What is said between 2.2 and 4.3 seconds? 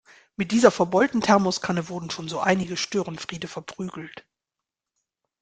so einige Störenfriede verprügelt.